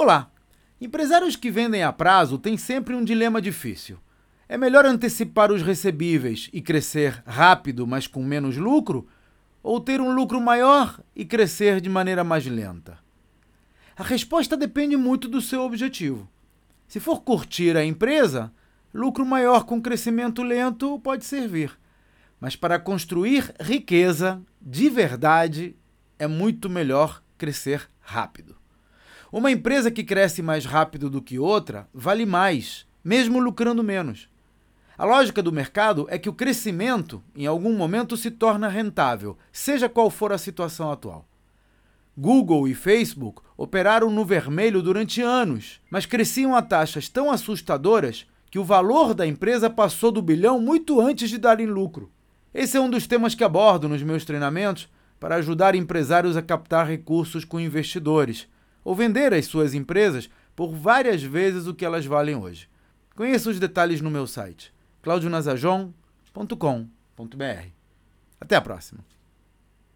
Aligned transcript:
Olá! 0.00 0.30
Empresários 0.80 1.34
que 1.34 1.50
vendem 1.50 1.82
a 1.82 1.92
prazo 1.92 2.38
têm 2.38 2.56
sempre 2.56 2.94
um 2.94 3.02
dilema 3.02 3.42
difícil. 3.42 3.98
É 4.48 4.56
melhor 4.56 4.86
antecipar 4.86 5.50
os 5.50 5.60
recebíveis 5.60 6.48
e 6.52 6.62
crescer 6.62 7.20
rápido, 7.26 7.84
mas 7.84 8.06
com 8.06 8.22
menos 8.22 8.56
lucro? 8.56 9.08
Ou 9.60 9.80
ter 9.80 10.00
um 10.00 10.14
lucro 10.14 10.40
maior 10.40 11.00
e 11.16 11.24
crescer 11.24 11.80
de 11.80 11.88
maneira 11.88 12.22
mais 12.22 12.46
lenta? 12.46 12.96
A 13.96 14.04
resposta 14.04 14.56
depende 14.56 14.96
muito 14.96 15.26
do 15.26 15.40
seu 15.40 15.62
objetivo. 15.62 16.30
Se 16.86 17.00
for 17.00 17.22
curtir 17.22 17.76
a 17.76 17.84
empresa, 17.84 18.52
lucro 18.94 19.26
maior 19.26 19.64
com 19.64 19.82
crescimento 19.82 20.44
lento 20.44 21.00
pode 21.00 21.24
servir. 21.24 21.76
Mas 22.40 22.54
para 22.54 22.78
construir 22.78 23.52
riqueza 23.58 24.40
de 24.62 24.88
verdade, 24.88 25.74
é 26.20 26.28
muito 26.28 26.70
melhor 26.70 27.20
crescer 27.36 27.90
rápido. 28.00 28.54
Uma 29.30 29.50
empresa 29.50 29.90
que 29.90 30.02
cresce 30.02 30.40
mais 30.40 30.64
rápido 30.64 31.10
do 31.10 31.20
que 31.20 31.38
outra 31.38 31.86
vale 31.92 32.24
mais, 32.24 32.86
mesmo 33.04 33.38
lucrando 33.38 33.84
menos. 33.84 34.26
A 34.96 35.04
lógica 35.04 35.42
do 35.42 35.52
mercado 35.52 36.06
é 36.08 36.18
que 36.18 36.30
o 36.30 36.32
crescimento, 36.32 37.22
em 37.36 37.46
algum 37.46 37.76
momento, 37.76 38.16
se 38.16 38.30
torna 38.30 38.68
rentável, 38.68 39.36
seja 39.52 39.88
qual 39.88 40.08
for 40.08 40.32
a 40.32 40.38
situação 40.38 40.90
atual. 40.90 41.28
Google 42.16 42.66
e 42.66 42.74
Facebook 42.74 43.42
operaram 43.56 44.10
no 44.10 44.24
vermelho 44.24 44.82
durante 44.82 45.20
anos, 45.20 45.78
mas 45.90 46.06
cresciam 46.06 46.56
a 46.56 46.62
taxas 46.62 47.08
tão 47.08 47.30
assustadoras 47.30 48.26
que 48.50 48.58
o 48.58 48.64
valor 48.64 49.12
da 49.12 49.26
empresa 49.26 49.68
passou 49.68 50.10
do 50.10 50.22
bilhão 50.22 50.58
muito 50.58 51.00
antes 51.00 51.28
de 51.28 51.36
darem 51.36 51.66
lucro. 51.66 52.10
Esse 52.52 52.78
é 52.78 52.80
um 52.80 52.88
dos 52.88 53.06
temas 53.06 53.34
que 53.34 53.44
abordo 53.44 53.90
nos 53.90 54.02
meus 54.02 54.24
treinamentos 54.24 54.88
para 55.20 55.36
ajudar 55.36 55.74
empresários 55.74 56.34
a 56.34 56.42
captar 56.42 56.86
recursos 56.86 57.44
com 57.44 57.60
investidores 57.60 58.48
ou 58.88 58.94
vender 58.94 59.34
as 59.34 59.44
suas 59.44 59.74
empresas 59.74 60.30
por 60.56 60.74
várias 60.74 61.22
vezes 61.22 61.66
o 61.66 61.74
que 61.74 61.84
elas 61.84 62.06
valem 62.06 62.34
hoje. 62.34 62.70
Conheça 63.14 63.50
os 63.50 63.60
detalhes 63.60 64.00
no 64.00 64.10
meu 64.10 64.26
site 64.26 64.72
claudionazajon.com.br. 65.02 67.66
Até 68.40 68.56
a 68.56 68.60
próxima! 68.62 69.04